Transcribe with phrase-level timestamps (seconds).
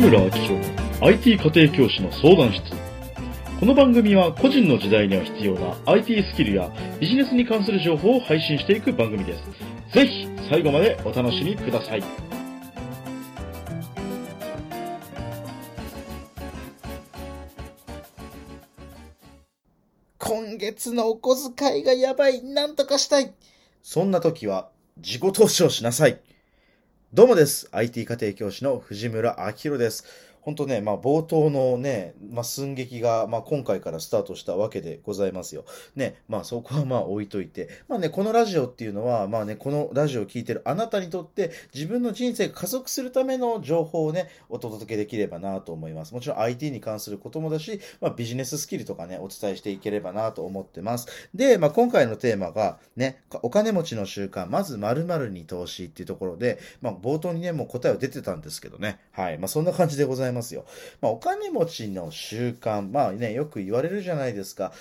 [0.00, 2.62] 村明宏の IT 家庭教師の相談室。
[3.60, 9.44] この番組は個人の時代には必要な IT スキルやビジネスに関する情報を配信していく番組です。
[9.92, 12.02] ぜひ最後までお楽しみください。
[20.16, 22.42] 今月のお小遣いがやばい。
[22.42, 23.34] なんとかしたい。
[23.82, 26.22] そんな時は自己投資をしなさい。
[27.12, 27.68] どうもです。
[27.72, 30.04] IT 家庭教師の藤村明宏です。
[30.42, 35.64] 本当ね、まあ冒頭のね、まあ寸劇が、まあ今回からスタートしたわけでございますよ。
[35.94, 37.68] ね、まあそこはまあ置いといて。
[37.88, 46.14] まあね、このラジオっていうのは、まあね、このラジオを聞いてるあなたにとって自分の人生が加速するための情報をね、お届けできればなと思います。
[46.14, 51.06] もちろん IT に関することもだし、まあビジネススキルとかね、お伝えしていければなと思ってます。
[51.34, 58.98] で、まあ今回のテーマが、ね、お金持ちの習慣、まず〇〇に投資っていうところで、まあ冒頭にね、もう答えは出てたんですけどね。
[59.12, 59.38] はい。
[59.38, 60.64] まあそんな感じでございますますよ。
[61.00, 64.72] まあお金持ちの習慣、まあね、よく言われるじゃないですか。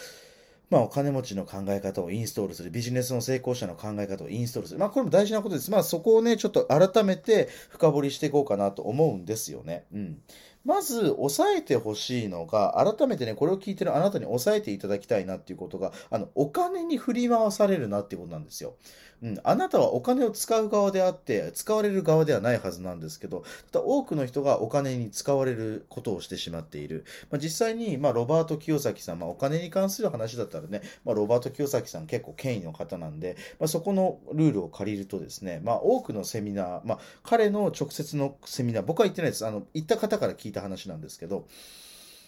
[0.69, 4.79] まあ、お金持ちの考え方をインストールする、ビジネスの成功者の考え方をインストールする。
[4.79, 5.71] まあ、これも大事なことです。
[5.71, 9.85] まあ、そこをね、ちょっと改めて深掘りしていこうかなと思うんですよね。
[9.91, 10.21] うん。
[10.65, 18.75] まず、押さえてほしいのが、改めてね、これを聞いてるあなたに押さえていただきたいなっていうことが、あの、お金に振り回されるなっていうことなんですよ。
[19.21, 19.39] うん。
[19.43, 27.05] あなたはお金を使う側であって、使われる側ではないはずなんですけど、ただ多くの人がお金に使われることをしてしまっている。
[27.29, 39.45] まあ、実際に、まあ、ロバート清崎さん、まあ、お金に関する話だったらね、まあ、ロバート清崎さん結構権威の方なんで、まあ、そこのルールを借りるとですね、まあ、多くのセミナー、まあ、彼の直接のセミナー、僕は言ってないです。
[39.45, 41.47] あの、行った方から聞いた話なんですけど、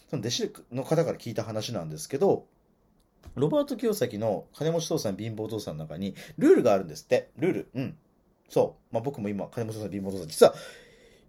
[0.10, 2.46] その弟子の方から聞いた話なんですけど、
[3.36, 7.30] ロバート清崎の金持ち父さん、貧乏父さんの中に、ルールがあるんですって。
[7.38, 7.68] ルール。
[7.76, 7.98] うん。
[8.50, 8.94] そう。
[8.94, 10.54] まあ、僕も今、金持ち父さん、貧乏父さん、実は、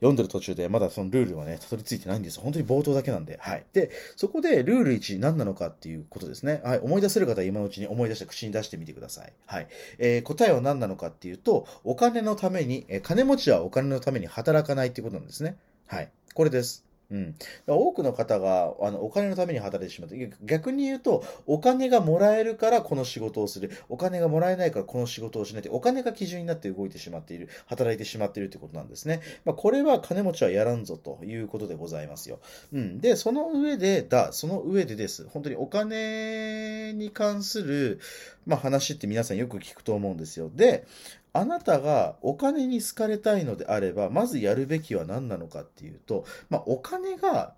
[0.02, 2.40] 読んでる途中でまだそのルールはね、たどり着いてないんです。
[2.40, 3.38] 本当に冒頭だけなんで。
[3.40, 3.64] はい。
[3.72, 6.60] で、そこでルール1何なのかっていうことですね。
[6.64, 6.78] はい。
[6.80, 9.32] 思い出せる方は今のうちに思い出して口に出してみてください。
[9.46, 9.68] はい。
[9.98, 15.56] えー答えは何なのかっていうと、お金のために、えー金持ちはお金のために働かないっていうことなんですね。
[15.86, 16.10] はい。
[16.34, 16.84] これです。
[17.12, 17.34] うん、
[17.66, 23.70] 多くの方があのお金のために働いてしまって逆に言うとお金がもらえるからこの仕事をする。
[23.88, 27.48] お金がもらえないからこの仕事をしないってお金が基準になって動いてしまっている。
[27.66, 32.40] 働いてしまっているということなんですね、まあ、これは金持ちはやらんぞということでございますよ、
[32.72, 35.26] うん、でその上でだその上でです。
[35.28, 38.00] 本当にお金に関する、
[38.46, 40.50] まあ、話って皆さんよく聞くと思うんですよ。
[40.54, 40.86] で
[41.32, 47.54] あなたがお金に好かれたいのであれば、まずやるべきは何なのかっていうと、まあ、お金が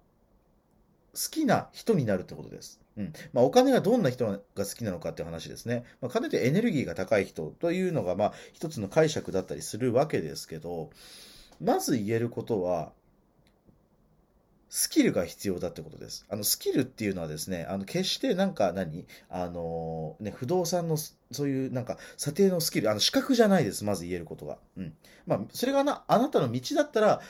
[1.15, 2.81] 好きな人になるってことです。
[2.97, 3.13] うん。
[3.33, 5.85] まあ、お金がどんな人が好きなのかっていう話ですね。
[6.01, 10.91] まあ、金ってエネルギーが高い人というのが、まあ、一つの解釈だったりするわけですけど、
[11.61, 12.93] まず言えることは、
[14.69, 16.27] スキルが必要だってことです。
[16.29, 19.07] あの、スキルっていうのはですね、あの、決してなんか何？
[19.29, 23.85] あの、ね、不動産のそういうなんか査定のスキル、あの、資格じゃないです。
[23.85, 24.59] まず言えることが。
[24.77, 24.95] うん。
[25.27, 27.21] まあ、それがな、あなたの道だったら、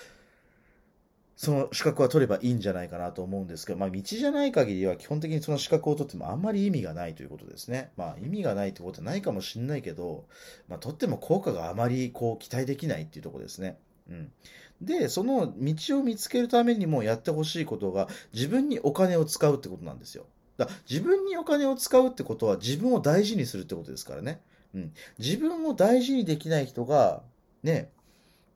[1.36, 7.90] その資格は取ればいいんじゃないかなと思うんですけど、まあ、道じゃない限りは基本的にその資格を取ってもあんまり意味がないということですね。
[7.96, 10.26] まあ、意味がないってことはないかもしれないけど、
[10.68, 13.78] まあ、取っても効果があまりこう期待できないっていうところですね。
[14.08, 14.32] うん。
[14.80, 20.26] で、その道を見つけるためにもやってほしいことが自分にお金を使うってことなんですよ。
[20.56, 24.40] だ自分にお金を使うってことは自分を大事にするってことですからね。
[24.74, 24.92] うん。
[25.18, 27.22] 自分を大事にできない人が、
[27.62, 27.90] ね、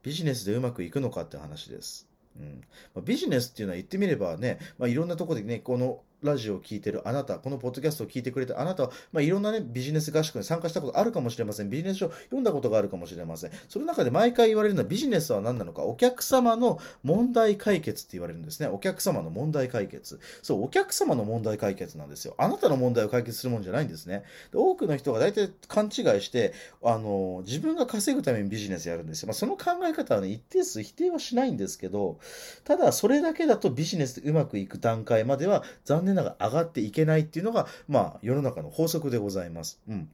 [0.03, 2.07] ビジネスでうまくいくのかって話です。
[2.39, 2.63] うん
[2.95, 11.71] まあ、ビジネスっていうのは言ってみればね、まあ、いろんなとこでね、このラジオを聞いてるあなた、このポッドキャストを聞いてくれたあなたは、まあ、いろんなね、ビジネス合宿に参加したことあるかもしれません。
[11.71, 13.51] ビジネス書読んだことがあるかもしれません。
[13.69, 18.69] その中で毎回言われるのはビジネスは何なのか、お客様の問題解決って言われるんですね。
[18.69, 20.19] お客様の問題解決。
[20.43, 22.35] そう、お客様の問題解決なんですよ。
[22.39, 24.25] あなたの問題を解決するもんじゃないんですね。
[24.53, 26.53] で多くの人が大体勘違いして、
[26.83, 29.29] あの、自分が稼ぐためにビジネスやるんですよ。
[29.29, 32.19] まあ、その考え方はね、一定数否定はしないんですけど、
[32.65, 39.81] ただそれだけだとビジネスでうまくいく段階までは残念ながら上がっていけないっていうのが、まあ、世の中の法則でございます。
[39.89, 40.09] うん。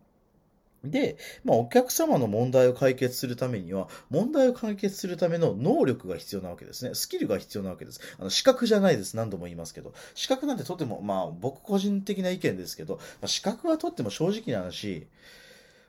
[0.85, 6.95] で、まあ、お客様の問題を解決するためには、問題を解決するための能力が必要なわけですね。
[6.95, 8.01] スキルが必要なわけです。
[8.19, 9.17] あの資格じゃないです。
[9.17, 9.93] 何度も言いますけど。
[10.15, 15.07] 資格なんてとても、まあ、僕個人的な意見ですけど、まあ、資格はとっても正直な話、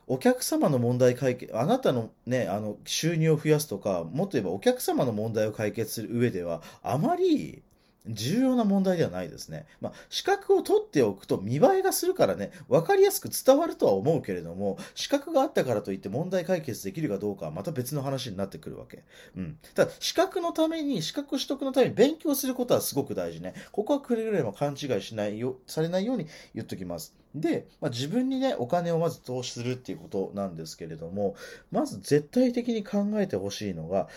[0.08, 7.64] お客様の問題解決、あなたのね、あの、収入を増やすとか、もっと言えばお客様の問題を解決する上では、あまり、
[8.08, 9.66] 重要な問題ではないですね。
[9.82, 19.04] まあ、資格を取っておくと見栄えがするからね、分かりやすく伝わるとは思うけれども、資格があったからといって問題解決できるかどうかはまた別の話になってくるわけ。
[19.36, 19.58] うん。
[19.74, 23.54] ただ、資格のために、資格取得のために勉強することはすごく大事ね。
[23.72, 27.16] ここはくれぐれも勘違いしないよ、されないように言っときます。
[27.34, 31.36] で、まあ、自分にね、お金をまず投資するっていうことなんですけれども、
[31.72, 34.08] まず絶対的に考えてほしいのが、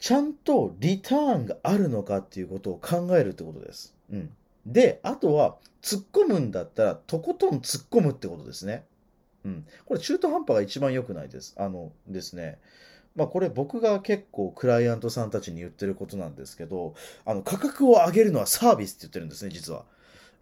[0.00, 3.94] ちゃんとリターンがあるのかっていうことを考えるってことです。
[4.10, 4.30] うん。
[4.66, 8.84] で、あとは、突っ込むんだったら、とことん突っ込むってことですね。
[9.44, 9.66] うん。
[9.86, 11.54] これ中途半端が一番良くないです。
[11.56, 12.58] あのですね。
[13.16, 16.94] まあこれ僕が結構クライアントさんたちに言ってることなんですけど、
[17.24, 19.84] あの価格を上げるのはサービスって言ってるんですね、実は。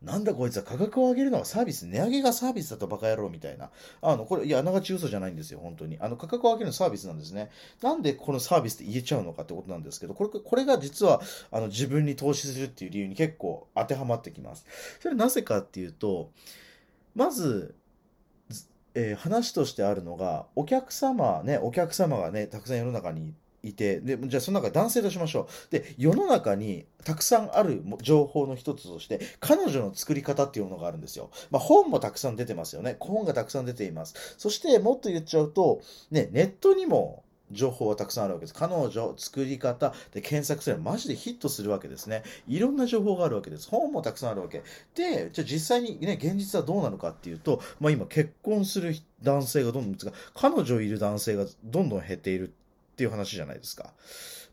[0.03, 3.71] なんだこいつは価格を上げるのはサービス、値上げがサービスだとバカ野郎みたいな。
[4.01, 5.99] あの、これ、いや、あながち嘘じゃないんですよ、本当に。
[6.01, 7.51] あの、価格を上げるのはサービスなんですね。
[7.83, 14.67] なんでこのサービスって言えちゃうのかってことなんですけど、これ、これが実は、あの、自分に投資するっていう理由に結構当てはまってきます。
[15.01, 16.31] それなぜかっていうと、
[17.17, 17.75] まず、
[18.95, 25.73] えー、話としてあるのが、お客様ね、お客様がね、たくさん世の中にいて、いてで、じゃあその中男性としましょう。
[25.73, 31.31] で、世の中にたくさんある情報の一つとして、彼女の作り方っていうものがあるんですよ。
[31.51, 32.97] まあ本もたくさん出てますよね。
[33.01, 34.15] 本がたくさん出ています。
[34.39, 38.55] そしてもっと言っちゃうと、ね、ネットにも情報はたくさんあるわけです。
[38.55, 42.23] 彼女、作り方で検索すればマジでヒットするわけですね。
[42.47, 43.69] いろんな情報があるわけです。
[43.69, 44.63] 本もたくさんあるわけ。
[44.95, 52.53] で、じゃあ実際にね、現実はどうなのかっていうと、まあ今結婚する男性がどんどん、彼女いる男性がどんどん減っている
[52.99, 53.93] っていう話じゃないですか。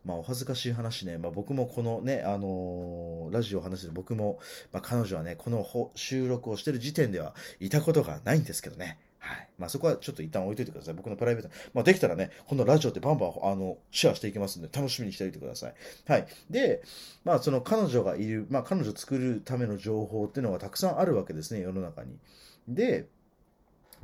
[0.05, 4.37] まあ、お恥ずかしい話ね、まあ、僕もこのね、あのー、ラジオを話してる僕も、
[4.71, 5.65] まあ、彼女はね、この
[5.95, 8.99] 収録をしてる時点ではいたことがないんですけどね。
[9.17, 9.49] はい。
[9.57, 10.93] まあ、そこはちょっと一旦置いといてください。
[10.93, 11.49] 僕のプライベート。
[11.73, 15.73] まあ、できたらね、このラジオってバンバン、あの、シェアしていきますんで、楽しみにしておいてください。
[16.05, 16.27] はい。
[16.51, 16.83] で、
[17.23, 22.19] まあ、その彼女がいる、まあ、彼女作るための情報っていうのがたくさんあるわけですね、世の中に。
[22.67, 23.07] で、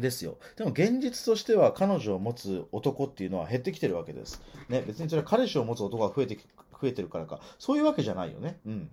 [0.01, 0.37] ですよ。
[0.57, 4.41] でも現実としては彼女を持つ男っていうのは減ってきてるわけです。
[4.69, 6.37] ね、別にそれは彼氏を持つ男が増えて、
[6.81, 8.59] 増えてるからか、そういうわけじゃないよね。
[8.65, 8.89] うん。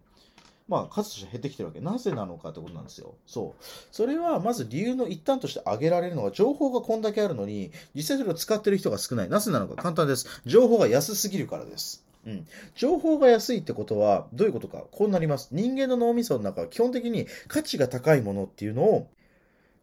[0.69, 1.81] まあ、数として減ってきてるわけ。
[1.81, 3.15] なぜなのかってことなんですよ。
[3.27, 3.65] そう。
[3.91, 9.31] それは、まず理由の一端として挙げられるのが、情報がこんだけあるのに、実際それを使ってる人が少ない。
[9.31, 10.43] なぜなのか簡単です。
[10.45, 12.05] 情報が安すぎるからです。
[12.27, 12.47] うん。
[12.77, 14.85] 情報が安いってことは、どういうことか。
[14.93, 15.49] こうなります。
[15.53, 19.09] 人間の脳みその中は基本的に価値が高いものっていうのを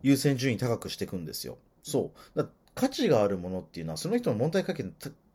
[0.06, 1.58] 優先順位高くしていくんですよ。
[1.82, 2.38] そう。
[2.38, 4.94] だ価値があるものっていうのは、その人の問題解決に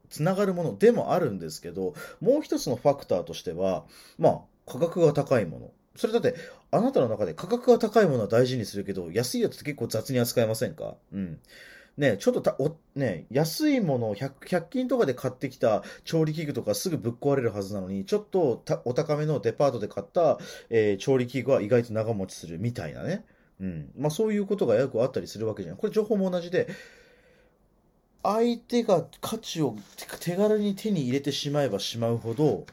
[0.08, 3.84] つながるものでもあるんですけど、もう一つのファクターとしては、
[4.16, 5.70] まあ、価格が高いもの。
[5.96, 6.36] それだって、
[6.70, 10.94] あなたの中で価格が高いものは大事にするけど、安いやつって結構雑に扱いませんか？
[11.12, 11.40] うん。
[11.96, 20.38] ね、ちょっとた、お、ね、安いものを 100, 100均とかで買ってきた調理器具とかすぐぶっ壊れるはずなのに、ちょっとお高めのデパートで買った、
[20.70, 23.24] えー、調理器具は意外と長持ちするみたいなね。
[23.60, 23.90] うん。
[23.96, 25.76] まあそういうことがよくあったりするわけじゃん。
[25.76, 26.68] これ情報も同じで、
[28.22, 29.76] 相手が価値を
[30.20, 32.66] 手軽に手に入れてしまえばしまうほど、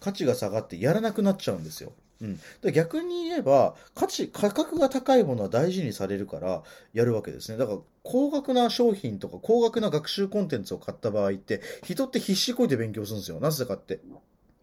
[0.00, 1.92] 価値が下がってやらなくなっちゃうんですよ。
[2.22, 6.62] うん、で逆に言えば価値価格が高いものは大事にされるから
[6.92, 14.00] やるわけですねだから高額な商品とか高額な学習コンテンツを買った場合って人って必死こいて勉強するんですよなぜかって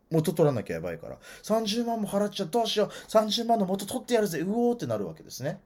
[0.10, 1.18] 元取らなきゃやばいから。
[1.44, 5.60] 30万も払っちゃ、どうしよう、30万の元取ってやるぜ、うおーってなるわけですね。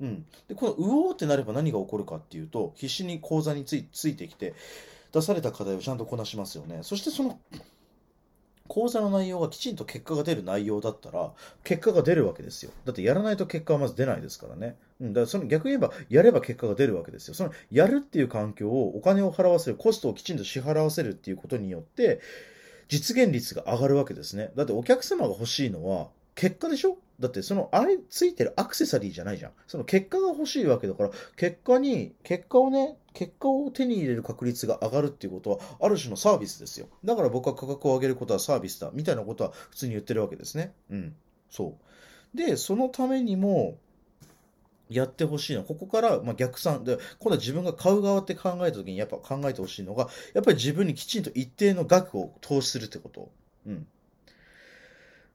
[0.00, 0.24] うん。
[0.46, 4.54] で、このうおーってなれば何が起こるかっていうと、必死に講座についついてきて、
[5.12, 6.80] 出された課題をちゃんとこなしますよね。
[6.82, 7.38] そしてその、
[8.68, 11.32] 講座の内容がきちんと結果が出る内容だったら、
[11.64, 12.70] 結果が出るわけですよ。
[12.84, 14.76] だってやらないと結果はまず出ないですからね。
[15.00, 17.34] うん、だからその逆に言えば、やれば結果が出るわけですよ。
[17.34, 22.20] その、やるっていう環境をお金を払わせる、コストをきちんと支払わせるっていうことによって、
[22.88, 24.50] 実現率が上がるわけですね。
[24.56, 26.98] だってお客様が欲しいのは結果でしょ？
[27.20, 29.52] だってそのあれついてるアクセサリーじゃないじゃん。
[29.66, 36.86] その結果が欲しいわけだから、結果に、結果をね、結果を手に入れる確率が上がるっていうことは、ある種のサービスですよ。
[37.04, 40.72] だから僕は価格を上げることはサービスだ、みたいなことは普通に言ってるわけですね。
[40.90, 41.16] うん。
[41.50, 41.76] そ
[42.34, 42.36] う。
[42.36, 43.78] で、そのためにも、
[44.88, 53.30] やってほしいのは、ここから、ま、逆算で、今度は自分が買う側って考えた時にやっぱ考えてほしいのが、やっぱり自分にきちんと一定の額を投資するってこと。
[53.66, 53.86] うん。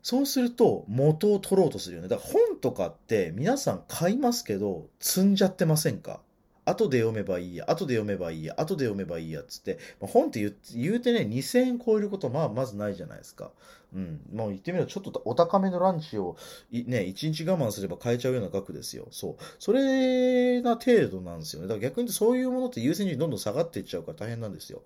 [0.01, 2.09] そうすると、元を取ろうとするよね。
[2.09, 6.19] だから本とかって皆さん買いますけど、積んじゃってませんか？
[6.65, 13.51] 後で読めばいいや、後で読めばいいや、後で読めばいいやつって、まあ、本って言う言うてね、2000円超えることまあまずないじゃないですか。
[13.93, 14.21] うん。
[14.33, 16.37] もう言ってみればちょっとお高めのランチを
[16.71, 19.07] ね、1日我慢すれば買えちゃうような額ですよ。
[19.11, 19.35] そう。
[19.59, 21.67] それな程度なんですよね。
[21.67, 24.81] だから逆にそういうものって優先順位どんどん下がっていっちゃうから大変なんですよ。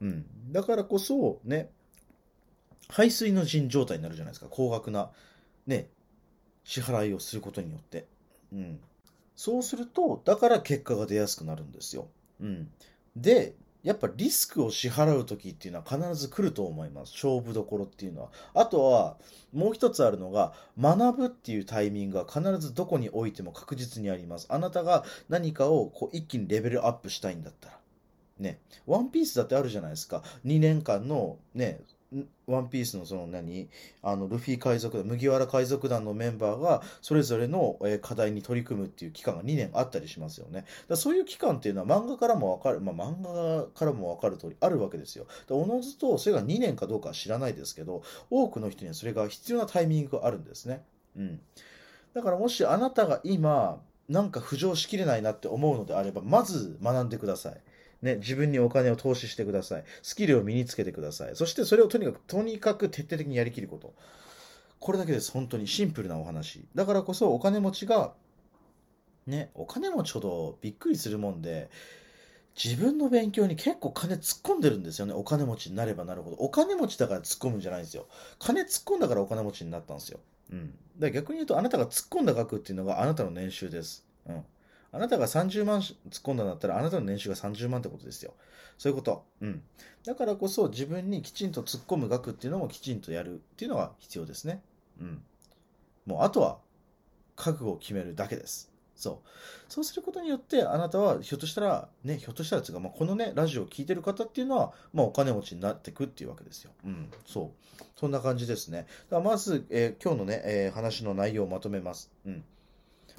[0.00, 0.24] うん。
[0.50, 1.70] だからこそ、ね、
[2.88, 4.48] 排水の陣状態になるじゃないですか。
[4.50, 5.10] 高額な、
[5.66, 5.88] ね、
[6.64, 8.06] 支払いをすることによって。
[8.52, 8.80] うん。
[9.42, 12.06] そうすると、だから結果が出やすくなるんですよ。
[12.40, 12.70] うん。
[13.16, 17.12] で、やっぱリスクを支払う時っていうのは必ず来ると思います。
[17.14, 18.28] 勝負どころっていうのは。
[18.54, 19.16] あとは、
[19.52, 24.46] もう一つあるのが、学ぶっていうタイミングは必ずどこにおいても確実にあります。
[24.48, 27.78] あなたが何かをこう一気にレベルアップしたいんだったら。
[28.38, 28.60] ね。
[28.86, 30.22] ワンピースだってあるじゃないですか。
[30.44, 31.80] 2年間のね、
[32.46, 33.68] ワンピースのその何？
[34.02, 40.64] あのルフィ海賊団麦わら海賊団のメンバーがそれぞれの課題に取り組むっていう期間が2年あったりしますよね。
[40.88, 45.26] だそういう期間っていうのは漫画からも分かる、まあ、漫画からも分かる通りあるわけですよ。
[45.50, 50.82] おのずとそれが2年かどうかは知らないですけど多くの人にはそれが必要なタイミングがあるんですね。
[51.16, 51.40] うん。
[52.14, 57.60] だからもしあなたが今なんか浮上しきれないなって思うのであればまず学んでください。
[58.02, 59.84] ね、自分にお金を投資してください。
[60.02, 61.36] スキルを身につけてください。
[61.36, 63.94] そしてそれをとにかく、とにかく徹底的にやりきること。
[64.80, 65.30] これだけです。
[65.30, 66.66] 本当にシンプルなお話。
[66.74, 68.14] だからこそお金持ちが、
[69.28, 71.70] ね、お金持ちほどびっくりするもんで、
[72.62, 75.14] 自分の勉強に結構金突っ込んでるんですよね。
[75.14, 76.36] お金持ちになればなるほど。
[76.36, 78.08] お金持ちだから突っ込むんじゃないんですよ。
[78.40, 80.18] 金突っ込んだからお金持ちになったんですよ。
[80.50, 80.66] うん。
[80.66, 84.04] だから逆に言うと、あなたが突っ込んだ額っていうのがあなたの年収です。
[84.26, 84.44] うん。
[84.92, 88.34] あなたが30万突っ込んだんだったら、あなたの年収が30万ってことですよ。
[88.78, 89.24] そういうこと。
[89.40, 89.62] うん。
[90.04, 94.62] だからこそ自分にきちんと突っ込む額っていうのもきちんとやるっていうのが必要ですね。
[95.00, 95.22] うん。
[96.04, 96.58] もうあとは
[97.36, 98.70] 覚悟を決めるだけです。
[98.94, 99.28] そう。
[99.68, 106.70] そうすることによって、あなたはひょっとしたら、ね、ひょっとしたらつうか、まあ、このね、ラジオを聴いてる方っていうのは、まあ、お金持ちになってくっていうわけですよ。
[106.84, 107.10] うん。
[107.26, 107.84] そう。
[107.96, 108.86] そんな感じですね。
[109.10, 112.12] だからまず、えー、今日のね、えー、話の内容をまとめます。
[112.26, 112.44] うん。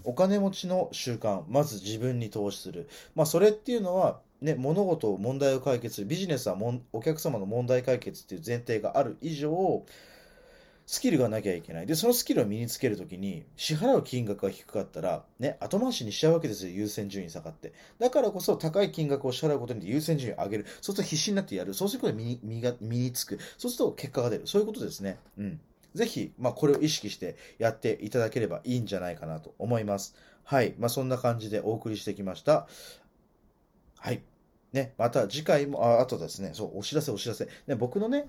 [0.04, 2.88] お金持ちの習慣、まず自分に投資する。
[3.16, 6.08] まあ、それっていうのは、ね、物事を、問題を解決する。
[6.08, 9.86] ビジネスはもんお客様の問題解決っていう前提がある以上、
[10.86, 11.86] スキルがなきゃいけない。
[11.86, 17.72] で、そのスキルを身につけるときに、支払う金額が低かったら、ね、後回しにしちゃうわけですよ、優先順位下がって。
[18.00, 20.66] だからこそ、高い金額を支払うことによって優先順位を上げる。
[20.82, 21.74] そうすると必死になってやる。
[21.74, 23.40] そうすることで身に身が身につく。
[23.58, 24.48] そうすると結果が出る。
[24.48, 25.18] そういうことですね。
[25.38, 25.62] うん。
[25.94, 30.16] ぜひ、まあ、これを意識してやっていただければいいんじゃないかなと思います。
[30.44, 30.76] はい。
[30.78, 32.68] まあ、そんな感じでお送りしてきました。
[33.98, 34.22] はい。
[34.74, 37.48] ね、また次回も、ああとですね、そう、お知らせお知らせ。
[37.68, 38.28] ね、僕のね、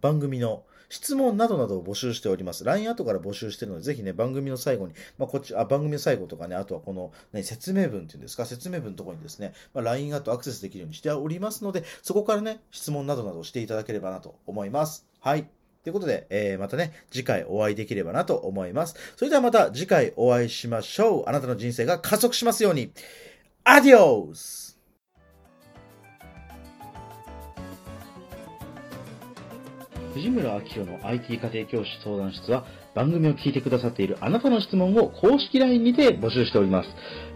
[0.00, 2.64] 番組の質問などなどを募集しております。
[2.64, 15.06] LINE 後から募集してるので、ぜひね、番組の最後に、まあ、こっち、あ、番組の最後とかね、あとはこの、ね、説明文っていうんですか、説明文のところにですね、まあ、LINE 後アクセスできるようにしておりますので、そこからね、質問などなどしていただければなと思います。
[15.20, 15.48] はい。
[15.84, 18.94] ということで、えー、またね、次回お会いできればなと思います。
[19.16, 21.24] それではまた次回お会いしましょう。
[21.26, 22.92] あなたの人生が加速しますように。
[23.64, 24.67] アディオス
[30.18, 36.88] 藤村明宏の IT 家庭教師相談室は番組を聞いてくださっているあなたの質問を公式 LINE にて募集しております。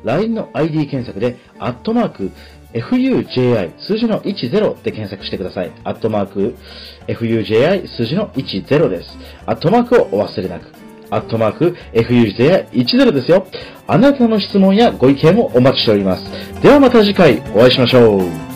[0.04, 2.30] LINE の ID 検索で、アットマーク、
[2.74, 5.70] fuji 数字の10で検索してください。
[5.84, 6.56] アットマーク、
[7.06, 9.16] fuji 数字の10です。
[9.46, 10.66] アットマークをお忘れなく。
[11.10, 13.46] アットマーク、fuji10 ですよ。
[13.86, 16.24] あなたの質問やご意見もお待ちしております。
[16.60, 18.51] ではまた次回お会いしましょう。